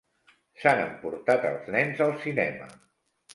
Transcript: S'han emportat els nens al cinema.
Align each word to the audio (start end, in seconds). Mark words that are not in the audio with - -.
S'han 0.61 0.79
emportat 0.85 1.45
els 1.51 1.69
nens 1.77 2.01
al 2.07 2.17
cinema. 2.25 2.71